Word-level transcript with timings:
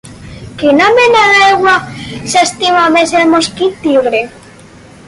Quina 0.61 0.87
mena 0.99 1.21
d’aigua 1.35 1.75
s’estima 2.33 2.89
més 2.97 3.17
el 3.21 3.31
mosquit 3.37 3.79
tigre? 3.87 4.27